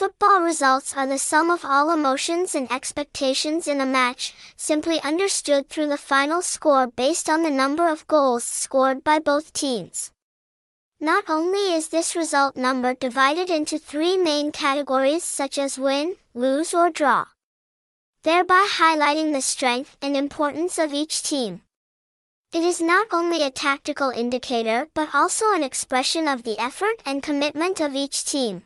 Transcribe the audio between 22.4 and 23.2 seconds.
It is not